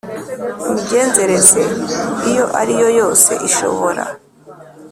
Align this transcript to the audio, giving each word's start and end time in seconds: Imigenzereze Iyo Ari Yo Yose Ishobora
Imigenzereze 0.69 1.61
Iyo 2.29 2.45
Ari 2.59 2.73
Yo 2.81 2.89
Yose 2.99 3.31
Ishobora 3.47 4.03